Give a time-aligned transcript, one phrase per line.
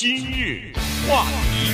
[0.00, 0.72] 今日
[1.06, 1.70] 话题，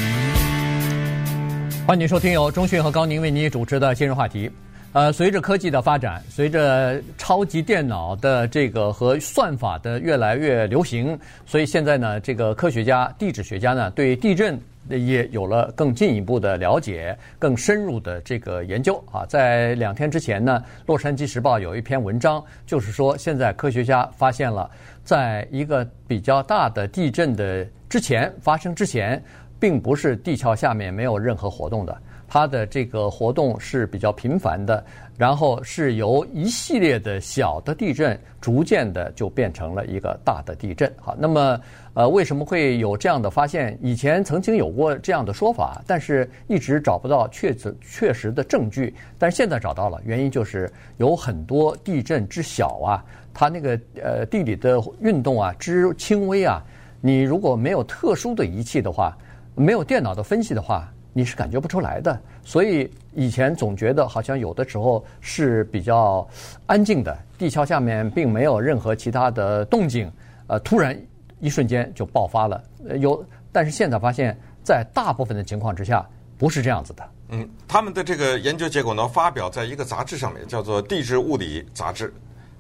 [1.86, 4.50] 欢迎收听由中讯和高宁为您主持的今日话题。
[4.92, 11.16] 呃，随着科技的发展，随着超级电脑的这个和算法的越来越流行，
[11.46, 14.60] 所以现在呢，这个科学家、地质学家呢，对地震。
[14.88, 19.24] 也有了更进一步的了解，更深入的这个研究啊。
[19.26, 24.70] 在两天之前呢，《洛杉矶时报》有一篇文章，就是说现在科学家发现了，
[25.04, 29.22] 在一个比较大的地震的之前发生之前，
[29.58, 31.96] 并不是地壳下面没有任何活动的，
[32.28, 34.84] 它的这个活动是比较频繁的。
[35.18, 40.92] 然后是由一系列的小的地震，逐渐的就变成了一个大的地震。
[41.00, 41.58] 好，那么
[41.94, 43.78] 呃，为什么会有这样的发现？
[43.80, 48.94] 以前曾经有过这样的说法，但是一直找不到确实确实的证据。
[49.18, 56.62] 但是现在找到了，原因就是有很多地震之小啊，它那个呃地理的运动啊之轻微啊，
[57.00, 59.16] 你如果没有特殊的仪器的话，
[59.54, 60.86] 没有电脑的分析的话。
[61.16, 66.28] 你是感觉不出来的，所以以前总觉得好像有的时候是比较
[66.66, 70.12] 安静的，地壳下面并没有任何其他的动静，
[70.46, 70.94] 呃，突然
[71.40, 72.62] 一瞬间就爆发了。
[73.00, 76.06] 有，但是现在发现，在大部分的情况之下
[76.36, 77.08] 不是这样子的。
[77.30, 82.08] 嗯，他们的这个研究结果呢，发表在一个杂志上面，叫做《地质物理杂志》，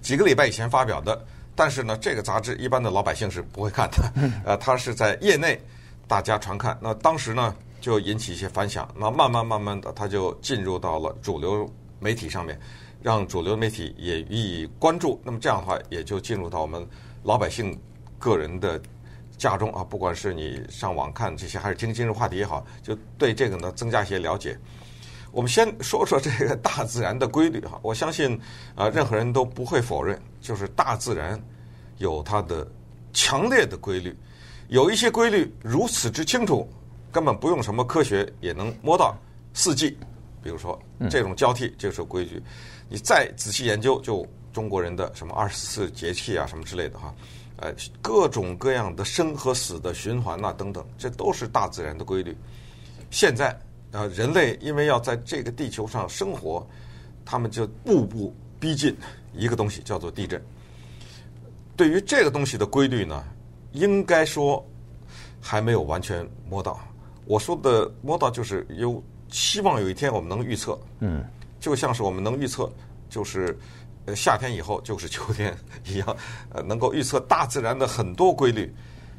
[0.00, 1.22] 几个礼拜以前发表的。
[1.54, 5.60] 但是呢， 这个杂志一般的老百姓是不会看的，呃，它是在业内
[6.08, 6.74] 大家传看。
[6.80, 7.54] 那当时呢，
[7.86, 11.70] 就引起一些反响，那慢慢慢慢的，它就进入到了主流
[12.00, 12.58] 媒体上面，
[13.00, 15.20] 让主流媒体也予以关注。
[15.22, 16.84] 那么这样的话，也就进入到我们
[17.22, 17.78] 老百姓
[18.18, 18.82] 个人的
[19.38, 24.58] 家中啊，不管是你上网看这些，还是听今日话题也好，就对这个呢增加一些了解。
[25.30, 28.36] 我们先说说这个大自然的规律哈，我相信
[28.74, 31.40] 啊，任何人都不会否认，就是大自然
[31.98, 32.66] 有它的
[33.12, 34.12] 强烈的规律，
[34.66, 36.68] 有一些规律如此之清楚。
[37.16, 39.16] 根本不用什么科学也能摸到
[39.54, 39.96] 四季，
[40.42, 40.78] 比如说
[41.08, 42.42] 这种交替就是规矩。
[42.90, 47.14] 你再仔细研究，就中国人的什么二十四节气啊，什么之类的哈，
[47.56, 52.36] 呃，各种各样的生和死的循环呐，等等，这都是大自然的规律。
[53.10, 53.58] 现在
[53.92, 56.68] 呃，人类因为要在这个地球上生活，
[57.24, 58.94] 他们就步步逼近
[59.32, 60.38] 一个东西，叫做地震。
[61.78, 63.24] 对于这个东西的规律呢，
[63.72, 64.62] 应该说
[65.40, 66.78] 还没有完全摸到。
[67.26, 71.24] 我说的摸到就是有希望有一天我们能预测，嗯，
[71.58, 72.72] 就像是我们能预测，
[73.10, 73.58] 就是
[74.04, 75.52] 呃夏天以后就是秋天
[75.84, 76.16] 一样，
[76.54, 78.72] 呃，能够预测大自然的很多规律，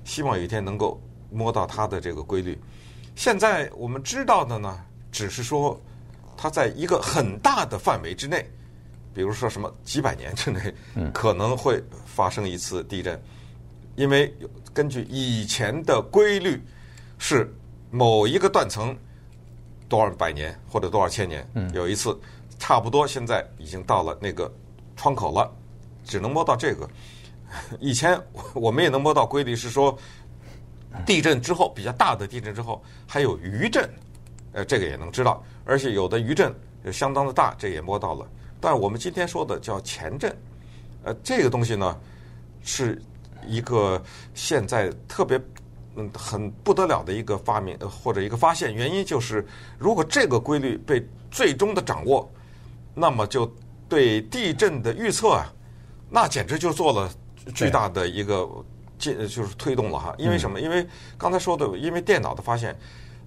[0.06, 2.58] 希望有一天能够摸到它的这个规律。
[3.14, 4.80] 现在我们知道的呢，
[5.12, 5.78] 只是说
[6.38, 8.50] 它在一个很大的范围之内，
[9.14, 10.74] 比如说什么几百年之内，
[11.14, 13.22] 可能会发生一次地震，
[13.98, 14.34] 因为
[14.74, 16.64] 根据以前的规律
[17.18, 17.54] 是。
[17.90, 18.96] 某一个断层
[19.88, 22.20] 多少百年或者多少千年，有一次
[22.60, 24.52] 差不多现在已经到了那个
[24.96, 25.50] 窗口了，
[26.04, 26.90] 只能摸到这个。
[27.80, 28.22] 以前
[28.54, 29.98] 我们也能摸到规律，是说
[31.06, 33.90] 地震之后比较大的地震之后还有余震，
[34.52, 36.54] 呃，这个也能知道，而且有的余震
[36.92, 38.28] 相当的大，这也摸到了。
[38.60, 40.36] 但是我们今天说的叫前震，
[41.04, 41.98] 呃，这个东西呢
[42.64, 43.02] 是
[43.48, 45.40] 一个现在特别。
[46.00, 49.46] 嗯，很不得了的一个发明或者一个发现，原因就是
[49.80, 52.32] 如果这个规律被最终的掌握，
[52.94, 53.52] 那么就
[53.90, 55.52] 对地震的预测啊，
[56.08, 57.12] 那简直就做了
[57.56, 58.48] 巨大的一个
[59.00, 60.14] 进，就是推动了哈。
[60.20, 60.62] 因为什么？
[60.62, 60.88] 因为
[61.18, 62.78] 刚才说的，因为电脑的发现，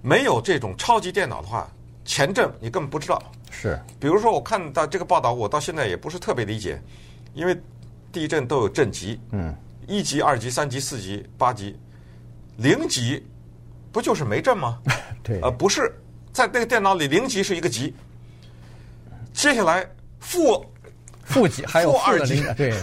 [0.01, 1.69] 没有这种超级电脑的话，
[2.05, 3.21] 前阵你根本不知道。
[3.51, 6.81] 是，比如说我看到这个报道，我到现在也不是特别理解，
[7.35, 7.61] 因为
[8.13, 9.53] 地震都有震级，嗯，
[9.89, 11.77] 一级、二级、三级、四级、八级。
[12.61, 13.27] 零级
[13.91, 14.79] 不就是没震吗？
[15.25, 15.91] 对，呃，不是，
[16.33, 17.95] 在那个电脑里，零级是一个级。
[19.33, 19.89] 接下来
[20.19, 20.63] 负
[21.25, 22.75] 负级还有负二级，对，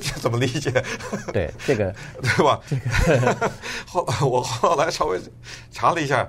[0.00, 0.70] 这 怎么理解？
[1.32, 2.60] 对，这个 对吧？
[2.66, 3.52] 这个
[3.86, 5.20] 后我后来稍微
[5.70, 6.28] 查了一下，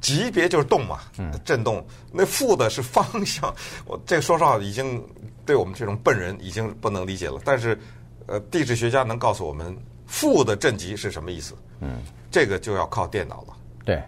[0.00, 1.00] 级别就是动嘛，
[1.44, 1.84] 震动。
[2.12, 3.54] 那负的是方向。
[3.84, 5.04] 我这个说实话，已经
[5.44, 7.38] 对我们这种笨人已经不能理解了。
[7.44, 7.78] 但是，
[8.26, 9.76] 呃，地质学家能告诉我们。
[10.06, 11.54] 负的震级是什么意思？
[11.80, 11.98] 嗯，
[12.30, 13.54] 这个就要靠电脑了。
[13.84, 14.02] 对，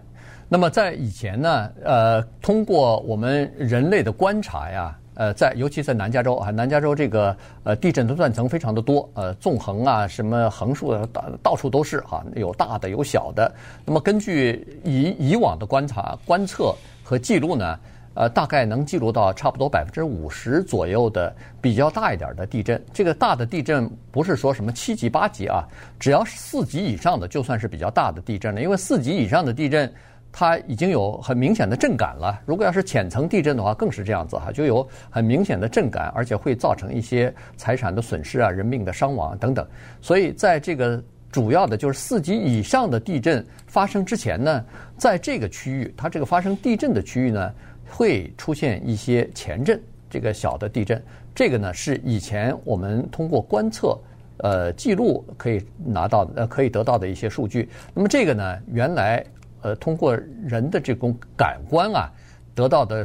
[0.48, 13.52] 那么在以前呢，呃，通过我们人类的观察呀，呃，在尤其在南加州啊，南加州这个呃地震的断层非常的多，呃，纵横啊，什么横竖的，到到处都是哈，有大的有小的。
[13.84, 17.78] 那么根据以以往的观察、观测和记录呢，
[18.18, 22.82] 呃，大概能记录到差不多百分之五十左右的比较大一点的地震。
[22.92, 25.62] 这个大的地震不是说什么七级八级啊，
[26.00, 28.60] 只要是四级以上的就算是比较大的地震了。
[28.60, 29.88] 因为四级以上的地震，
[30.32, 32.42] 它已经有很明显的震感了。
[32.44, 39.64] 如果要是浅层地震的话，更是这样子哈，就有很明显的震感，而且会造成一些财产的损失啊、人命的伤亡等等。
[40.00, 41.00] 所以在这个
[41.30, 44.64] 主要的就是四级以上的地震发生之前呢，
[44.96, 47.54] 在这个区域，它这个发生地震的区域呢。
[47.88, 51.02] 会出现一些前震，这个小的地震，
[51.35, 53.99] 这个呢是以前我们通过观测，
[54.38, 57.69] 呃，记录可以拿到呃可以得到的一些数据。
[57.94, 59.25] 那么这个呢，原来
[59.62, 62.11] 呃通过人的这种感官啊
[62.55, 63.05] 得到的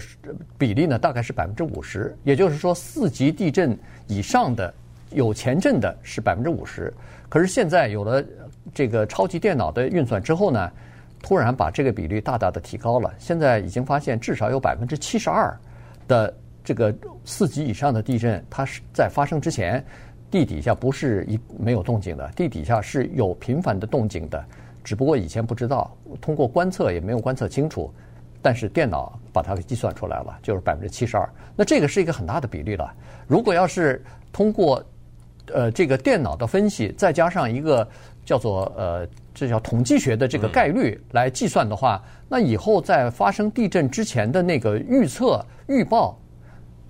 [0.57, 2.15] 比例呢，大概是百分之五十。
[2.23, 3.77] 也就是说，四级地震
[4.07, 4.73] 以上的
[5.11, 6.93] 有前震的是百分之五十。
[7.29, 8.23] 可是现在有了
[8.73, 10.71] 这个超级电脑的运算之后呢，
[11.23, 15.57] 突然把这个比率大大的提高了，现在已经发现至少有百分之七十二
[16.05, 16.31] 的
[16.65, 16.93] 这个
[17.23, 19.81] 四级以上的地震，它是在发生之前
[20.29, 24.43] 地底下不是一没有动静的，地底下是有频繁的动静的，
[24.83, 27.89] 只不过以前不知道，通过观测也没有观测清楚，
[28.41, 31.27] 但是电脑把它给计算出来了，就是百分之七十二。
[31.55, 32.93] 那这个是一个很大的比例了。
[33.27, 34.03] 如果要是
[34.33, 34.83] 通过
[35.53, 37.87] 呃这个电脑的分析，再加上一个
[38.25, 39.07] 叫做呃。
[39.33, 46.19] 这叫统计学的这个概率来计算的话，那以后在发生地震之前的那个预测、预报、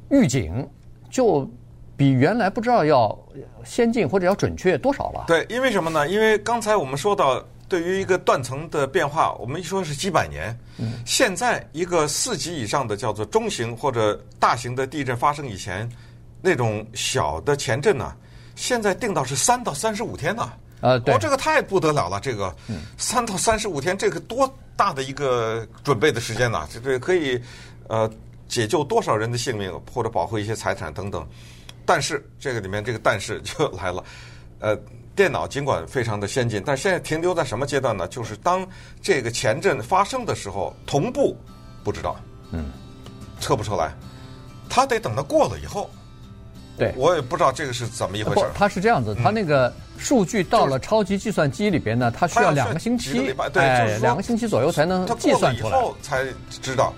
[0.10, 0.68] 预警，
[1.10, 1.50] 就
[1.96, 3.18] 比原来不知道要
[3.64, 5.24] 先进或者要准确多少了。
[5.28, 6.08] 对，因为什么呢？
[6.10, 15.90] 因为刚才我们说到，对于一个断层的变化，我们一说是几百年，嗯，现在一个四级以上的叫做中型或者大型的地震发生以前，
[16.42, 18.14] 那种小的前震呢，
[18.56, 20.52] 现在定到是三到三十五天呢。
[20.84, 22.54] 呃，对，哦，这个太不得了了，这个
[22.98, 26.68] 三到三十五天，这个多大的一个准备的时间呢？
[26.74, 27.42] 这个可以
[27.88, 28.12] 呃
[28.50, 31.26] 解救多少人的性命，或者保护一些财产等等。
[31.86, 34.04] 但是这个里面这个但是 就来了，
[34.60, 34.78] 呃，
[35.16, 38.06] 电脑尽管非常的先进，但现在停留在什么阶段呢？
[38.10, 38.68] 就是当
[39.02, 41.38] 这个前震发生的时候，同步
[41.82, 42.20] 不知道，
[42.52, 42.66] 嗯，
[43.40, 43.94] 测不出来，
[44.70, 45.90] 他得等到过了以后。
[46.76, 48.42] 对，我也不知道这个是怎么一回事。
[48.56, 55.78] 它是这样子，它那个数据到了超级计算机里边呢，它需要两个星期，对，两个星期左右才能计算出来。
[55.78, 56.92] 以后才知道，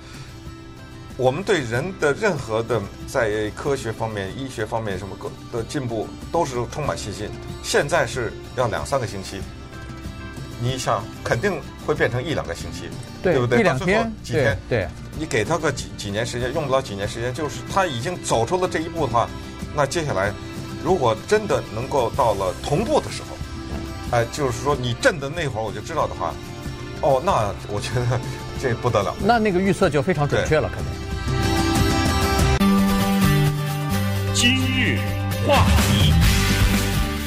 [1.18, 5.13] 我们对人的任何的在科学方面、医学方面什么
[5.51, 7.30] 的进步都是充满信心。
[7.62, 9.42] 现在是要两三个星期，
[10.62, 12.83] 你想肯定会变成一两个星期，
[13.22, 13.60] 对不对？
[13.60, 14.88] 一两天、几天，对，
[15.19, 19.30] 你给他个几几年时间，用不了几年时间，就是他已经走出了这一步的话。
[19.75, 20.31] 那接下来，
[20.83, 23.36] 如果真的能够到了同步的时候，
[24.12, 26.33] 哎，就是说你震的那会儿我就知道的话，
[27.01, 28.19] 哦，那我觉得
[28.62, 29.13] 这不得了。
[29.19, 30.94] 那那个预测就非常准确了，肯定。
[34.33, 35.00] 今日
[35.45, 36.13] 话题，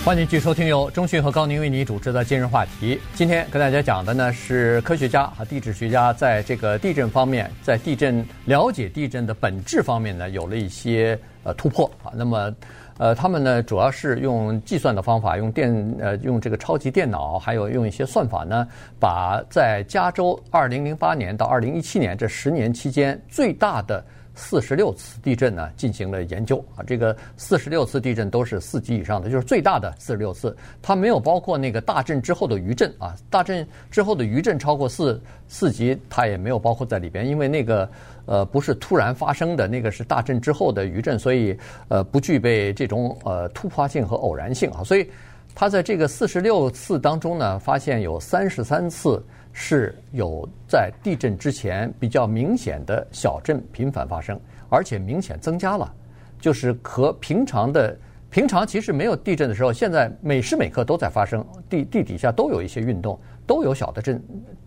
[0.05, 2.99] 欢迎继续收听由中讯和高宁为你主持的今日话题。
[3.15, 11.19] 今天跟大家讲的呢是科学家和地质学家在这个地震方面，在地震了解地震的本质方面呢有了一些。
[11.45, 12.55] 呃，突破啊，那么，
[12.99, 18.67] 呃，他们呢，主要是用计算的方法，用电，呃，用这个超级电脑，还有用一些算法呢，
[18.99, 24.05] 把在加州二零零八年到二零一七年这十年期间最大的。
[24.39, 26.65] 四十六次地震呢，进行了研究。
[26.77, 32.95] 啊，这个四十六次地震都是四级以上的，就是最大的四十六次，它没有包括那个大震之后的余震。
[32.99, 37.91] 啊，大震之后的余震超过四四级，它也没有包括在里边，因为那个
[38.27, 41.59] 呃不是突然发生的，那个是大震之后的余震，所以
[41.89, 44.71] 呃不具备这种呃突发性和偶然性。
[44.71, 45.11] 啊，所以
[45.55, 49.21] 它在这个四十六次当中呢，发现有三十三次。
[49.61, 54.39] 是有在地震之前比较明显的小震频繁发生，
[54.69, 55.93] 而且明显增加了，
[56.41, 57.99] 就是和平常的
[58.31, 64.23] 平常其实没有地震的时候，现在每时每刻都在发生，地地底下都有一些运动，都有小的震，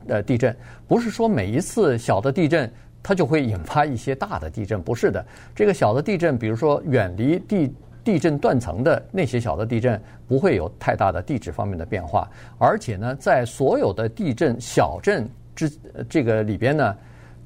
[0.07, 0.53] 呃地震，
[0.89, 2.69] 不是说每一次小的地震
[3.01, 7.73] 它就会引发一些大的地震，不是的，这个小的地震，比如说远离地。
[8.03, 15.71] 地震断层的那些小的地震不会有太大的地质方面的变化，而且呢，在所有的地震小震之
[16.09, 16.95] 这个里边呢，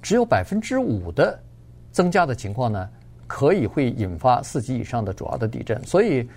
[0.02, 1.38] 只有百分之五的
[1.92, 2.90] 增加的情况呢，
[3.28, 5.84] 可以会引发四级以上的主要的地震。
[5.84, 6.28] 所以，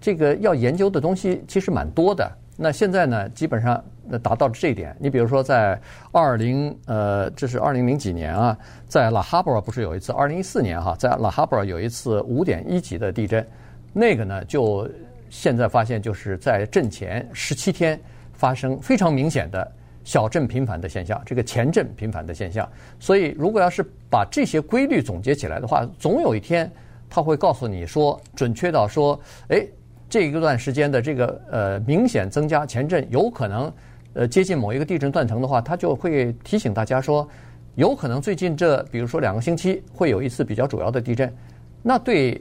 [0.00, 2.30] 这个要研究的东西其实蛮多的。
[2.56, 4.96] 那现在呢，基本上那达到了这一点。
[4.98, 5.80] 你比如说，在
[6.10, 8.56] 二零呃，这是二零零几年啊，
[8.86, 10.12] 在拉哈布尔不是有一次？
[10.12, 13.46] 二零一四年哈，在拉哈布尔有一次五点一级的地震，
[13.92, 14.88] 那个呢，就
[15.30, 17.98] 现在发现就是在震前十七天
[18.32, 19.72] 发生非常明显的
[20.04, 22.68] 小震频繁的现象，这个前震频繁的现象。
[22.98, 26.70] 所以，如果要是把这些规律总结起来的话，总有一天
[27.08, 29.18] 他会告诉你说，准确到说，
[29.48, 29.64] 哎，
[30.08, 33.72] 这一段时间的这个呃明显增加前震，有可能
[34.14, 37.28] 呃接近某一个地震断层的话，它就会提醒大家说，
[37.74, 41.34] 有可能最近这比如说两个星期会有一次比较主要的地震，
[41.82, 42.40] 那对。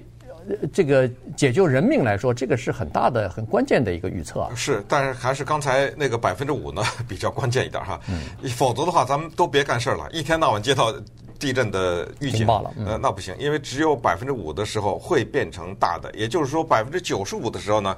[0.73, 4.49] 这个解救人命来说，这个是很大的、很关键的一个预测啊。
[4.55, 7.99] 是，但是还是刚才那个百分之五呢， 比较关键一点哈。
[8.09, 8.49] 嗯。
[8.49, 10.91] 否则的话，咱们都别干事儿了，一天到晚接到
[11.37, 17.95] 地震的预警，了呃，那不行，因为只有百分之五的时候会变成大的，也就是说百分之九十五的时候呢，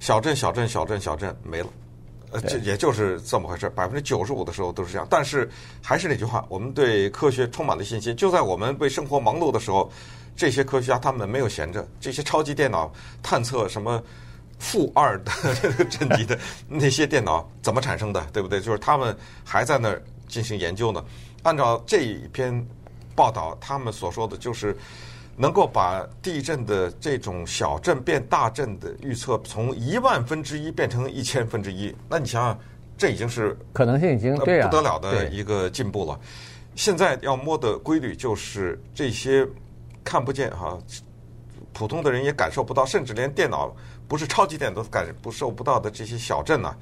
[0.00, 1.68] 小震、小震、小震、小震没了。
[2.30, 5.06] 呃，这也就是这么回事，百分之九十五的时候都是这样。
[5.10, 5.48] 但是
[5.82, 8.14] 还是那句话，我们对科学充满了信心。
[8.16, 9.90] 就在我们为生活忙碌的时候。
[10.38, 12.92] 这些科学家他们没有闲着，这些超级电脑
[13.22, 14.02] 探测什么
[14.58, 18.60] 负二的这个震级的那些电脑怎么产生的，对不对？
[18.60, 21.02] 就是他们还在那儿进行研究呢。
[21.42, 22.52] 按照这一篇
[23.14, 24.76] 报道，他们所说的就是
[25.36, 31.94] 能够把地震的这种小震变大震的预测从一万分之一变成一千分之一。
[32.08, 32.58] 那你想想，
[32.96, 36.18] 这已经是可能性已经对不得了的一个进步了。
[36.74, 39.46] 现在要摸的规律就是这些。
[40.08, 40.78] 看不见哈，
[41.72, 43.74] 普通的人也感受不到，甚至连电脑
[44.06, 46.72] 不是超级电脑都感不受不到的这些小震呢，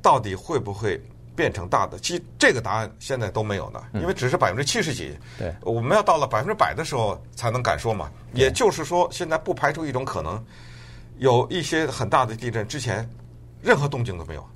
[0.00, 0.98] 到底会不会
[1.36, 1.98] 变成大的？
[1.98, 5.16] 其实这个答案现在都没有呢，因为只是百分之七十几。
[5.38, 8.10] 对，我们要到了百分之百的时候才能敢说嘛。
[8.32, 10.42] 也就是说，现在不排除一种可能，
[11.18, 13.08] 有一些很大的地震之前，
[13.62, 14.48] 任何动静都没有，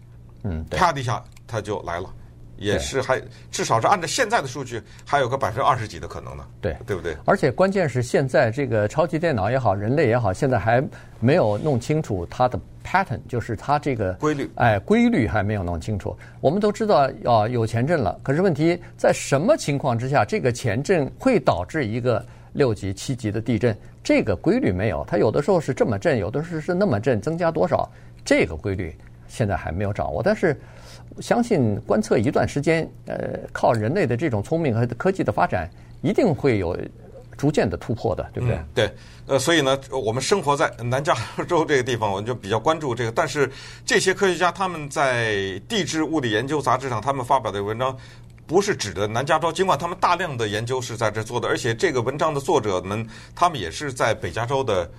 [0.44, 2.12] 嗯，啪的一下它就来了。
[2.56, 3.18] 也是还
[3.50, 6.44] 至少是按照现在的数据，还有个百分之二十几的可能呢。
[6.60, 7.16] 对，对不对？
[7.24, 10.86] 而且关键是现在这个超级电脑也好，人类也好，现在还
[11.20, 14.50] 没有弄清楚它的 pattern，就是它这个规律。
[14.56, 16.16] 哎，规律还没有弄清楚。
[16.40, 23.76] 我们都知道啊，有前震了，可是问题在什么情况之下，这个前震会导致一个六级、七级的地震？
[24.02, 25.04] 这个规律没有。
[25.08, 27.88] 它有的时候是这么震，有的时候是那么震，增加多少？
[28.24, 28.94] 这个规律
[29.28, 30.22] 现在还没有掌握。
[30.22, 30.56] 但是。
[31.18, 35.68] 相信观测一段时间，呃，靠人类的这种聪明和科技的发展，
[36.02, 36.78] 一定会有
[37.40, 38.60] 逐渐的突破的，对不对？
[38.74, 38.94] 对，
[39.26, 41.14] 呃，所以呢，我们生活在南加
[41.48, 43.10] 州这个地方，我们就比较关注这个。
[43.10, 43.50] 但是
[43.86, 45.32] 这些科学家他们在
[45.66, 47.96] 《地质物理研究》杂志上，他们发表的文章，
[48.46, 54.90] 不是指的南加州，尽管他们大量的研究是在这做的，而且这个文章的作者们，他们也是在北加州的。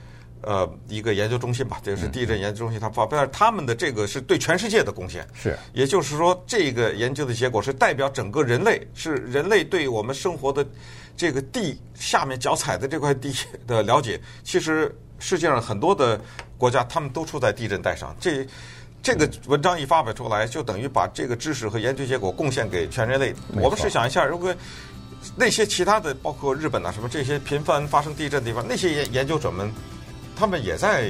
[0.44, 5.28] 呃，一个研究中心吧，这个是地震研究中心，他发表他们的这个是对全世界的贡献。
[5.34, 10.66] 是，也就是说，这个研究的结果是代表整个人类，是人类对我们生活的
[11.16, 13.32] 这个地下面脚踩的这块地
[13.68, 14.20] 的了解。
[14.44, 16.20] 其实世界上很多的
[16.58, 18.16] 国家，他们都处在地震带上。
[18.20, 18.48] 这
[19.04, 23.32] 这个文章一发表出来，就等于把这个知识和研究结果贡献给全人类。
[23.54, 24.52] 我们试想一下，如果
[25.36, 29.72] 那些其他的，包括日本啊什么这些频繁发生地震的地方，那些研研究者们。
[30.42, 31.08] 他们也在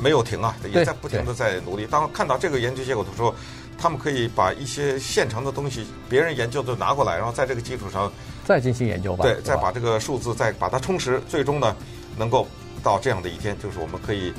[0.00, 1.86] 没有停啊，也在不停的在努力。
[1.86, 3.34] 当看到这个研究结果的时候，
[3.76, 8.10] 他们可以把一些现成的东西，别人研究的拿过来，然后在这个基础上
[8.46, 9.24] 再进行研究吧。
[9.24, 11.76] 对，再把这个数字再把它充实，最终呢，
[12.16, 12.48] 能够
[12.82, 14.32] 到这样的一天，就是我们可以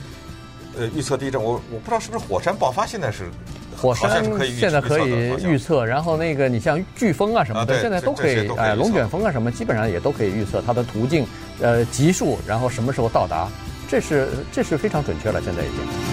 [0.75, 1.39] 呃预测地震。
[1.39, 3.29] 我我不知道是不是火山爆发现在是
[3.77, 4.09] 火山
[4.57, 11.23] 现在可以预测，然后那个你像飓风啊什么的，现在都可以哎，龙卷风啊什么，基本上也都可以预测它的途径。
[11.61, 13.47] 呃，级数，然后什么时候到达，
[13.87, 16.08] 这是这是非常准确了，现在已经。